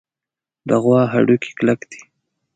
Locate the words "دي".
1.91-2.01